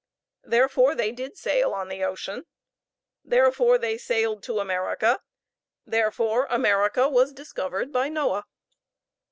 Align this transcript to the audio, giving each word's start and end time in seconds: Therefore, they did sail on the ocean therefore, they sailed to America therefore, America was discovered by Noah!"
Therefore, 0.43 0.95
they 0.95 1.11
did 1.11 1.37
sail 1.37 1.73
on 1.75 1.87
the 1.87 2.03
ocean 2.03 2.47
therefore, 3.23 3.77
they 3.77 3.99
sailed 3.99 4.41
to 4.45 4.57
America 4.59 5.19
therefore, 5.85 6.47
America 6.49 7.07
was 7.07 7.31
discovered 7.31 7.91
by 7.91 8.09
Noah!" 8.09 8.45